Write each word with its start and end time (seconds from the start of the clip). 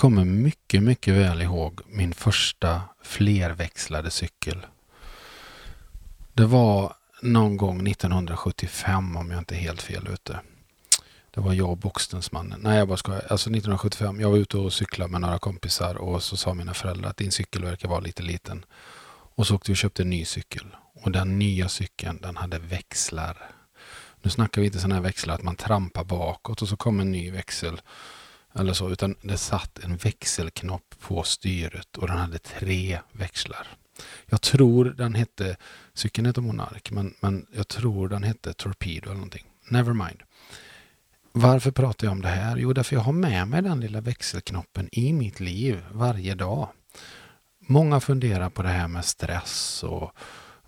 kommer 0.00 0.24
mycket, 0.24 0.82
mycket 0.82 1.14
väl 1.14 1.42
ihåg 1.42 1.80
min 1.86 2.14
första 2.14 2.82
flerväxlade 3.02 4.10
cykel. 4.10 4.66
Det 6.32 6.44
var 6.44 6.94
någon 7.22 7.56
gång 7.56 7.88
1975 7.88 9.16
om 9.16 9.30
jag 9.30 9.38
inte 9.38 9.54
är 9.54 9.58
helt 9.58 9.82
fel 9.82 10.08
ute. 10.12 10.40
Det 11.30 11.40
var 11.40 11.52
jag 11.52 11.70
och 11.70 11.76
Boxtensmannen. 11.76 12.60
Nej, 12.60 12.78
jag 12.78 12.88
bara 12.88 12.96
skojar. 12.96 13.20
Alltså 13.20 13.50
1975. 13.50 14.20
Jag 14.20 14.30
var 14.30 14.36
ute 14.36 14.58
och 14.58 14.72
cyklade 14.72 15.10
med 15.10 15.20
några 15.20 15.38
kompisar 15.38 15.94
och 15.94 16.22
så 16.22 16.36
sa 16.36 16.54
mina 16.54 16.74
föräldrar 16.74 17.10
att 17.10 17.16
din 17.16 17.32
cykel 17.32 17.64
verkar 17.64 17.88
vara 17.88 18.00
lite 18.00 18.22
liten. 18.22 18.64
Och 19.34 19.46
så 19.46 19.54
åkte 19.54 19.70
vi 19.70 19.74
och 19.74 19.78
köpte 19.78 20.02
en 20.02 20.10
ny 20.10 20.24
cykel. 20.24 20.66
Och 20.94 21.10
den 21.10 21.38
nya 21.38 21.68
cykeln, 21.68 22.18
den 22.22 22.36
hade 22.36 22.58
växlar. 22.58 23.50
Nu 24.22 24.30
snackar 24.30 24.60
vi 24.60 24.66
inte 24.66 24.78
sådana 24.78 24.94
här 24.94 25.02
växlar 25.02 25.34
att 25.34 25.42
man 25.42 25.56
trampar 25.56 26.04
bakåt 26.04 26.62
och 26.62 26.68
så 26.68 26.76
kommer 26.76 27.02
en 27.02 27.12
ny 27.12 27.30
växel. 27.30 27.80
Eller 28.54 28.72
så, 28.72 28.90
utan 28.90 29.14
det 29.22 29.36
satt 29.36 29.78
en 29.78 29.96
växelknopp 29.96 30.94
på 31.00 31.22
styret 31.22 31.96
och 31.96 32.06
den 32.06 32.16
hade 32.16 32.38
tre 32.38 33.00
växlar. 33.12 33.66
Jag 34.26 34.40
tror 34.40 34.84
den 34.84 35.14
hette, 35.14 35.56
cykeln 35.94 36.26
heter 36.26 36.42
Monark, 36.42 36.90
men, 36.90 37.14
men 37.20 37.46
jag 37.52 37.68
tror 37.68 38.08
den 38.08 38.22
hette 38.22 38.52
Torpedo 38.52 39.04
eller 39.04 39.14
någonting. 39.14 39.46
Never 39.68 39.92
mind. 39.92 40.22
Varför 41.32 41.70
pratar 41.70 42.06
jag 42.06 42.12
om 42.12 42.22
det 42.22 42.28
här? 42.28 42.56
Jo, 42.56 42.72
därför 42.72 42.96
jag 42.96 43.02
har 43.02 43.12
med 43.12 43.48
mig 43.48 43.62
den 43.62 43.80
lilla 43.80 44.00
växelknoppen 44.00 44.88
i 44.92 45.12
mitt 45.12 45.40
liv 45.40 45.84
varje 45.92 46.34
dag. 46.34 46.68
Många 47.66 48.00
funderar 48.00 48.50
på 48.50 48.62
det 48.62 48.68
här 48.68 48.88
med 48.88 49.04
stress 49.04 49.82
och 49.82 50.12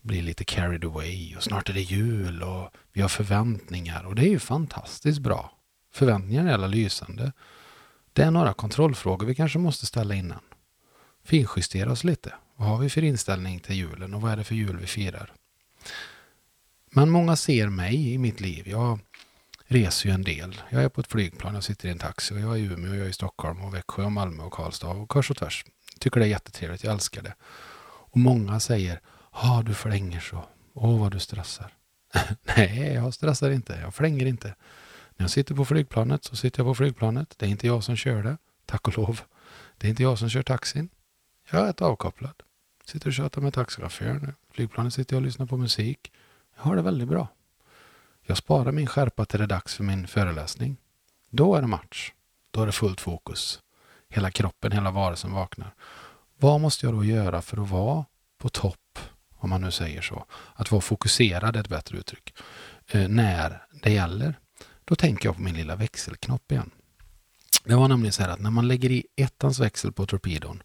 blir 0.03 0.23
lite 0.23 0.45
carried 0.45 0.85
away 0.85 1.37
och 1.37 1.43
snart 1.43 1.69
är 1.69 1.73
det 1.73 1.81
jul 1.81 2.43
och 2.43 2.71
vi 2.93 3.01
har 3.01 3.09
förväntningar 3.09 4.05
och 4.05 4.15
det 4.15 4.23
är 4.23 4.31
ju 4.31 4.39
fantastiskt 4.39 5.19
bra. 5.19 5.53
Förväntningar 5.93 6.47
är 6.47 6.55
alla 6.55 6.67
lysande. 6.67 7.33
Det 8.13 8.23
är 8.23 8.31
några 8.31 8.55
kontrollfrågor 8.55 9.27
vi 9.27 9.35
kanske 9.35 9.59
måste 9.59 9.87
ställa 9.87 10.15
innan. 10.15 10.41
Finjustera 11.25 11.93
oss 11.93 12.05
lite. 12.05 12.35
Vad 12.57 12.69
har 12.69 12.79
vi 12.79 12.91
för 12.91 13.05
inställning 13.05 13.61
till 13.61 13.77
julen 13.77 14.15
och 14.15 14.21
vad 14.21 14.33
är 14.33 14.37
det 14.37 14.45
för 14.45 14.55
jul 14.55 14.77
vi 14.77 14.87
firar? 14.87 15.33
Men 16.91 17.11
många 17.11 17.37
ser 17.37 17.69
mig 17.69 18.13
i 18.13 18.19
mitt 18.19 18.41
liv. 18.41 18.69
Jag 18.69 18.99
reser 19.67 20.09
ju 20.09 20.15
en 20.15 20.23
del. 20.23 20.63
Jag 20.71 20.83
är 20.83 20.89
på 20.89 21.01
ett 21.01 21.07
flygplan, 21.07 21.55
jag 21.55 21.65
sitter 21.65 21.89
i 21.89 21.93
en 21.93 21.99
taxi 21.99 22.35
och 22.35 22.41
jag 22.41 22.53
är 22.53 22.57
i 22.57 22.65
Umeå, 22.65 22.95
jag 22.95 23.07
är 23.07 23.11
i 23.11 23.13
Stockholm 23.13 23.61
och 23.61 23.75
Växjö 23.75 24.05
och 24.05 24.13
Malmö 24.13 24.43
och 24.43 24.53
Karlstad 24.53 24.89
och 24.89 25.09
kors 25.09 25.31
och 25.31 25.37
tvärs. 25.37 25.65
Tycker 25.99 26.21
det 26.21 26.27
är 26.27 26.31
jättetrevligt, 26.31 26.85
jag 26.85 26.93
älskar 26.93 27.23
det. 27.23 27.35
Och 27.85 28.17
många 28.17 28.61
säger, 28.61 29.01
ja 29.33 29.63
du 29.67 29.75
flänger 29.75 30.21
så. 30.21 30.45
Åh 30.75 31.01
vad 31.01 31.13
du 31.13 31.19
stressar. 31.19 31.73
Nej, 32.57 32.93
jag 32.95 33.15
stressar 33.15 33.51
inte, 33.51 33.79
jag 33.83 33.95
flänger 33.95 34.27
inte. 34.27 34.55
När 35.17 35.25
jag 35.25 35.31
sitter 35.31 35.55
på 35.55 35.65
flygplanet 35.65 36.25
så 36.25 36.37
sitter 36.37 36.61
jag 36.61 36.67
på 36.67 36.75
flygplanet. 36.75 37.35
Det 37.39 37.47
är 37.47 37.51
inte 37.51 37.67
jag 37.67 37.85
som 37.85 37.97
kör 37.97 38.23
det, 38.23 38.37
tack 38.67 38.89
och 38.89 38.99
lov. 38.99 39.21
Det 39.79 39.87
är 39.87 39.91
inte 39.91 40.03
jag 40.03 40.19
som 40.19 40.29
kör 40.29 40.43
taxin. 40.43 40.89
Jag 41.51 41.63
är 41.63 41.67
rätt 41.67 41.83
avkopplad. 41.83 42.43
Sitter 42.85 43.07
och 43.07 43.15
tjatar 43.15 43.41
med 43.41 43.55
taxichauffören. 43.55 44.35
Flygplanet 44.51 44.95
sitter 44.95 45.17
jag 45.17 45.21
och 45.21 45.27
lyssnar 45.27 45.47
på 45.47 45.57
musik. 45.57 46.13
Jag 46.57 46.63
har 46.63 46.77
det 46.77 46.83
väldigt 46.83 47.09
bra. 47.09 47.29
Jag 48.27 48.37
sparar 48.37 48.73
min 48.73 48.87
skärpa 48.87 49.25
till 49.25 49.39
det 49.39 49.45
är 49.45 49.49
dags 49.49 49.75
för 49.75 49.85
min 49.85 50.07
föreläsning. 50.07 50.77
Då 51.31 51.55
är 51.55 51.61
det 51.61 51.67
match. 51.67 52.13
Då 52.51 52.63
är 52.63 52.67
det 52.67 52.73
fullt 52.73 53.01
fokus. 53.01 53.61
Hela 54.09 54.31
kroppen, 54.31 54.73
hela 54.73 54.91
varelsen 54.91 55.33
vaknar. 55.33 55.75
Vad 56.39 56.61
måste 56.61 56.87
jag 56.87 56.95
då 56.95 57.05
göra 57.05 57.43
för 57.43 57.63
att 57.63 57.71
vara 57.71 58.05
på 58.39 58.49
topp, 58.49 58.99
om 59.35 59.51
man 59.51 59.61
nu 59.61 59.71
säger 59.71 60.03
så? 60.03 60.25
Att 60.55 60.71
vara 60.71 60.81
fokuserad 60.81 61.57
är 61.57 61.61
ett 61.61 61.69
bättre 61.69 61.99
uttryck. 61.99 62.35
Eh, 62.89 63.09
när 63.09 63.67
det 63.83 63.91
gäller. 63.91 64.39
Då 64.85 64.95
tänker 64.95 65.29
jag 65.29 65.37
på 65.37 65.43
min 65.43 65.57
lilla 65.57 65.77
växelknopp 65.77 66.53
igen. 66.53 66.71
Det 67.65 67.75
var 67.75 67.89
nämligen 67.89 68.13
så 68.13 68.23
här 68.23 68.31
att 68.31 68.41
när 68.41 68.51
man 68.51 68.69
lägger 68.69 68.91
i 68.91 69.07
ettans 69.17 69.59
växel 69.59 69.93
på 69.93 70.07
torpedon 70.07 70.63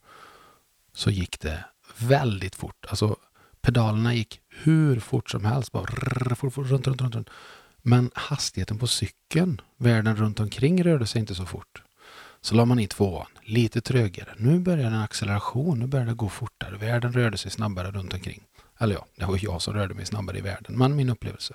så 0.94 1.10
gick 1.10 1.40
det 1.40 1.66
väldigt 1.98 2.56
fort. 2.56 2.86
Alltså 2.90 3.16
pedalerna 3.62 4.14
gick 4.14 4.42
hur 4.50 5.00
fort 5.00 5.30
som 5.30 5.46
helst. 5.46 5.72
Bara 5.72 5.86
rrr, 5.86 6.36
fort, 6.36 6.54
fort, 6.54 6.68
runt, 6.68 6.88
runt, 6.88 7.02
runt, 7.02 7.16
runt. 7.16 7.30
Men 7.78 8.12
hastigheten 8.14 8.78
på 8.78 8.88
cykeln, 8.88 9.62
världen 9.78 10.16
runt 10.16 10.40
omkring 10.40 10.84
rörde 10.84 11.08
sig 11.08 11.20
inte 11.20 11.36
så 11.36 11.46
fort. 11.46 11.84
Så 12.42 12.56
la 12.56 12.66
man 12.66 12.80
i 12.80 12.88
tvåan, 12.88 13.28
lite 13.44 13.82
trögare. 13.82 14.34
Nu 14.38 14.60
börjar 14.60 14.88
en 14.88 15.02
acceleration, 15.02 15.80
nu 15.80 15.88
börjar 15.88 16.06
det 16.06 16.14
gå 16.14 16.30
fortare. 16.30 16.78
Världen 16.78 17.14
rörde 17.14 17.38
sig 17.38 17.52
snabbare 17.52 17.92
runt 17.92 18.14
omkring. 18.14 18.44
Eller 18.80 18.96
ja, 18.96 19.06
det 19.16 19.26
var 19.26 19.40
jag 19.42 19.62
som 19.62 19.74
rörde 19.74 19.94
mig 19.94 20.06
snabbare 20.06 20.38
i 20.38 20.42
världen, 20.42 20.78
men 20.78 20.96
min 20.96 21.10
upplevelse. 21.10 21.54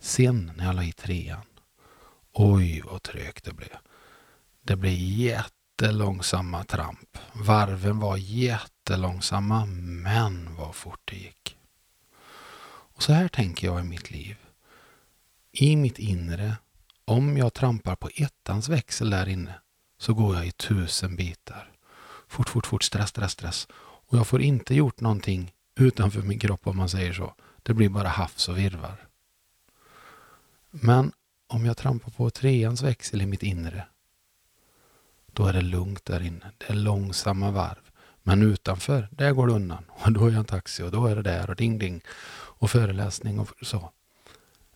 Sen 0.00 0.52
när 0.56 0.66
jag 0.66 0.76
la 0.76 0.84
i 0.84 0.92
trean, 0.92 1.40
oj 2.38 2.82
vad 2.84 3.02
trögt 3.02 3.44
det 3.44 3.52
blev. 3.52 3.76
Det 4.62 4.76
blev 4.76 4.94
jättelångsamma 4.98 6.64
tramp. 6.64 7.18
Varven 7.32 7.98
var 7.98 8.16
jättelångsamma, 8.16 9.66
men 10.04 10.54
vad 10.54 10.74
fort 10.74 11.00
det 11.04 11.16
gick. 11.16 11.56
Och 12.66 13.02
så 13.02 13.12
här 13.12 13.28
tänker 13.28 13.66
jag 13.66 13.80
i 13.80 13.88
mitt 13.88 14.10
liv. 14.10 14.36
I 15.52 15.76
mitt 15.76 15.98
inre, 15.98 16.56
om 17.04 17.36
jag 17.36 17.54
trampar 17.54 17.96
på 17.96 18.08
ettans 18.14 18.68
växel 18.68 19.10
där 19.10 19.28
inne, 19.28 19.54
så 19.98 20.14
går 20.14 20.36
jag 20.36 20.46
i 20.46 20.52
tusen 20.52 21.16
bitar. 21.16 21.72
Fort, 22.28 22.48
fort, 22.48 22.66
fort, 22.66 22.82
stress, 22.82 23.10
stress, 23.10 23.32
stress. 23.32 23.68
Och 23.80 24.18
jag 24.18 24.26
får 24.26 24.42
inte 24.42 24.74
gjort 24.74 25.00
någonting 25.00 25.52
utanför 25.74 26.22
min 26.22 26.38
kropp 26.38 26.66
om 26.66 26.76
man 26.76 26.88
säger 26.88 27.12
så. 27.12 27.34
Det 27.62 27.74
blir 27.74 27.88
bara 27.88 28.08
hafs 28.08 28.48
och 28.48 28.58
virvar. 28.58 29.08
Men 30.70 31.12
om 31.48 31.66
jag 31.66 31.76
trampar 31.76 32.10
på 32.10 32.30
treans 32.30 32.82
växel 32.82 33.22
i 33.22 33.26
mitt 33.26 33.42
inre, 33.42 33.86
då 35.32 35.46
är 35.46 35.52
det 35.52 35.60
lugnt 35.60 36.04
där 36.04 36.22
inne. 36.22 36.50
Det 36.58 36.70
är 36.70 36.74
långsamma 36.74 37.50
varv. 37.50 37.90
Men 38.22 38.42
utanför, 38.42 39.08
där 39.10 39.32
går 39.32 39.46
det 39.46 39.52
undan. 39.52 39.84
Och 40.04 40.12
då 40.12 40.26
är 40.26 40.30
jag 40.30 40.38
en 40.38 40.44
taxi 40.44 40.82
och 40.82 40.90
då 40.90 41.06
är 41.06 41.16
det 41.16 41.22
där 41.22 41.50
och 41.50 41.56
ding 41.56 41.78
ding. 41.78 42.00
Och 42.60 42.70
föreläsning 42.70 43.38
och 43.38 43.48
så. 43.62 43.92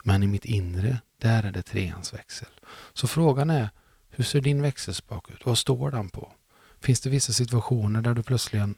Men 0.05 0.23
i 0.23 0.27
mitt 0.27 0.45
inre, 0.45 0.99
där 1.19 1.43
är 1.43 1.53
det 1.53 1.63
treans 1.63 2.15
växel. 2.15 2.49
Så 2.93 3.07
frågan 3.07 3.51
är, 3.51 3.71
hur 4.11 4.25
ser 4.25 4.41
din 4.41 4.63
växelspak 4.63 5.31
ut? 5.31 5.47
Vad 5.47 5.59
står 5.59 5.91
den 5.91 6.09
på? 6.09 6.33
Finns 6.81 7.01
det 7.01 7.11
vissa 7.11 7.33
situationer 7.33 8.03
där 8.03 8.15
du 8.15 8.23
plötsligen 8.23 8.75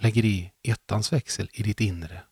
lägger 0.00 0.24
i 0.24 0.52
ettans 0.62 1.12
växel 1.12 1.48
i 1.52 1.62
ditt 1.62 1.80
inre? 1.80 2.22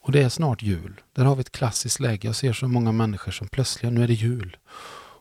Och 0.00 0.12
det 0.12 0.22
är 0.22 0.28
snart 0.28 0.62
jul. 0.62 1.00
Där 1.12 1.24
har 1.24 1.34
vi 1.34 1.40
ett 1.40 1.52
klassiskt 1.52 2.00
läge. 2.00 2.28
Jag 2.28 2.36
ser 2.36 2.52
så 2.52 2.68
många 2.68 2.92
människor 2.92 3.32
som 3.32 3.48
plötsligen, 3.48 3.94
nu 3.94 4.02
är 4.02 4.08
det 4.08 4.14
jul. 4.14 4.56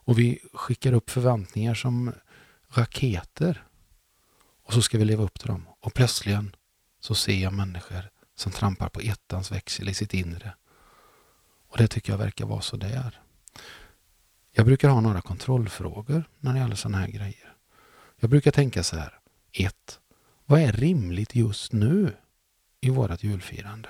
Och 0.05 0.19
vi 0.19 0.39
skickar 0.53 0.93
upp 0.93 1.09
förväntningar 1.09 1.73
som 1.73 2.13
raketer. 2.69 3.63
Och 4.63 4.73
så 4.73 4.81
ska 4.81 4.97
vi 4.97 5.05
leva 5.05 5.23
upp 5.23 5.39
till 5.39 5.47
dem. 5.47 5.65
Och 5.79 5.93
plötsligen 5.93 6.55
så 6.99 7.15
ser 7.15 7.43
jag 7.43 7.53
människor 7.53 8.09
som 8.35 8.51
trampar 8.51 8.89
på 8.89 8.99
ettans 8.99 9.51
växel 9.51 9.89
i 9.89 9.93
sitt 9.93 10.13
inre. 10.13 10.55
Och 11.69 11.77
det 11.77 11.87
tycker 11.87 12.13
jag 12.13 12.17
verkar 12.17 12.45
vara 12.45 12.61
så 12.61 12.77
där. 12.77 13.21
Jag 14.51 14.65
brukar 14.65 14.89
ha 14.89 15.01
några 15.01 15.21
kontrollfrågor 15.21 16.23
när 16.39 16.53
det 16.53 16.59
gäller 16.59 16.75
sådana 16.75 16.97
här 16.97 17.07
grejer. 17.07 17.53
Jag 18.19 18.29
brukar 18.29 18.51
tänka 18.51 18.83
så 18.83 18.95
här. 18.95 19.19
1. 19.51 19.99
Vad 20.45 20.61
är 20.61 20.71
rimligt 20.71 21.35
just 21.35 21.73
nu 21.73 22.15
i 22.81 22.89
vårt 22.89 23.23
julfirande? 23.23 23.89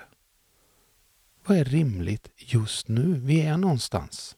Vad 1.49 1.57
är 1.57 1.65
rimligt 1.65 2.29
just 2.37 2.87
nu? 2.87 3.19
Vi 3.23 3.41
är 3.41 3.57
någonstans. 3.57 4.35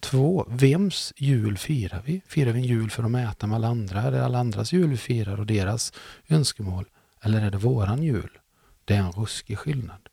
2. 0.00 0.46
Vems 0.48 1.12
jul 1.16 1.58
firar 1.58 2.02
vi? 2.04 2.22
Firar 2.26 2.52
vi 2.52 2.58
en 2.58 2.66
jul 2.66 2.90
för 2.90 3.02
att 3.02 3.10
mäta 3.10 3.46
med 3.46 3.56
alla 3.56 3.68
andra? 3.68 4.02
Är 4.02 4.10
det 4.10 4.24
alla 4.24 4.38
andras 4.38 4.72
jul 4.72 4.90
vi 4.90 4.96
firar 4.96 5.40
och 5.40 5.46
deras 5.46 5.92
önskemål? 6.28 6.88
Eller 7.22 7.42
är 7.42 7.50
det 7.50 7.58
våran 7.58 8.02
jul? 8.02 8.38
Det 8.84 8.94
är 8.94 8.98
en 8.98 9.12
ruskig 9.12 9.58
skillnad. 9.58 10.08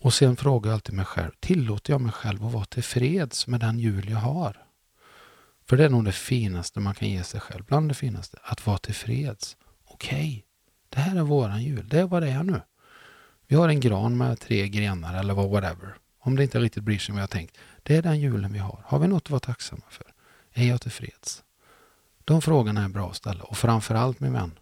Och 0.00 0.14
sen 0.14 0.36
frågar 0.36 0.70
jag 0.70 0.74
alltid 0.74 0.94
mig 0.94 1.04
själv, 1.04 1.30
tillåter 1.40 1.92
jag 1.92 2.00
mig 2.00 2.12
själv 2.12 2.44
att 2.44 2.52
vara 2.52 2.64
tillfreds 2.64 3.46
med 3.46 3.60
den 3.60 3.78
jul 3.78 4.10
jag 4.10 4.18
har? 4.18 4.66
För 5.68 5.76
det 5.76 5.84
är 5.84 5.90
nog 5.90 6.04
det 6.04 6.12
finaste 6.12 6.80
man 6.80 6.94
kan 6.94 7.08
ge 7.08 7.24
sig 7.24 7.40
själv, 7.40 7.64
bland 7.64 7.90
det 7.90 7.94
finaste, 7.94 8.38
att 8.42 8.66
vara 8.66 8.78
tillfreds. 8.78 9.56
Okej, 9.84 10.18
okay, 10.18 10.42
det 10.88 11.00
här 11.00 11.16
är 11.16 11.22
våran 11.22 11.62
jul, 11.62 11.88
det 11.88 12.00
är 12.00 12.06
vad 12.06 12.22
det 12.22 12.30
är 12.30 12.42
nu. 12.42 12.60
Vi 13.46 13.56
har 13.56 13.68
en 13.68 13.80
gran 13.80 14.16
med 14.16 14.40
tre 14.40 14.68
grenar 14.68 15.18
eller 15.18 15.34
whatever. 15.34 15.96
Om 16.18 16.36
det 16.36 16.42
inte 16.42 16.58
riktigt 16.58 16.82
blir 16.82 16.98
som 16.98 17.14
vi 17.14 17.20
har 17.20 17.28
tänkt. 17.28 17.58
Det 17.82 17.96
är 17.96 18.02
den 18.02 18.20
julen 18.20 18.52
vi 18.52 18.58
har. 18.58 18.82
Har 18.84 18.98
vi 18.98 19.08
något 19.08 19.22
att 19.22 19.30
vara 19.30 19.40
tacksamma 19.40 19.82
för? 19.88 20.06
Är 20.52 20.68
jag 20.68 20.80
tillfreds? 20.80 21.42
De 22.24 22.42
frågorna 22.42 22.84
är 22.84 22.88
bra 22.88 23.10
att 23.10 23.16
ställa 23.16 23.44
och 23.44 23.56
framförallt 23.56 24.20
min 24.20 24.32
vän, 24.32 24.58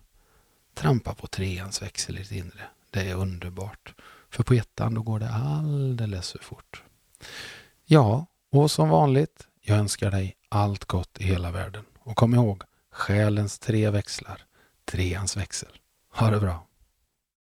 trampa 0.75 1.15
på 1.15 1.27
treans 1.27 1.83
växel 1.83 2.17
i 2.17 2.19
ditt 2.19 2.33
inre. 2.33 2.65
Det 2.91 3.11
är 3.11 3.15
underbart. 3.15 3.95
För 4.31 4.43
på 4.43 4.55
ettan 4.55 4.95
då 4.95 5.03
går 5.03 5.19
det 5.19 5.31
alldeles 5.31 6.33
för 6.33 6.39
fort. 6.39 6.83
Ja, 7.85 8.27
och 8.51 8.71
som 8.71 8.89
vanligt, 8.89 9.47
jag 9.61 9.79
önskar 9.79 10.11
dig 10.11 10.37
allt 10.49 10.85
gott 10.85 11.21
i 11.21 11.25
hela 11.25 11.51
världen. 11.51 11.85
Och 11.99 12.17
kom 12.17 12.35
ihåg, 12.35 12.63
själens 12.91 13.59
tre 13.59 13.91
växlar, 13.91 14.43
treans 14.85 15.37
växel. 15.37 15.79
Ha 16.11 16.31
det 16.31 16.41
bra! 16.41 16.67